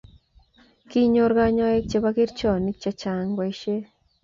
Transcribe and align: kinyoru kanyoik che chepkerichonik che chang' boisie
kinyoru 0.89 1.33
kanyoik 1.39 1.85
che 1.89 1.89
chepkerichonik 2.01 2.77
che 2.83 2.91
chang' 3.01 3.33
boisie 3.37 3.79